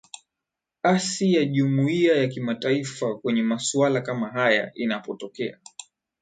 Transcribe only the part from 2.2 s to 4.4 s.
kimatifa kwenye masuala kama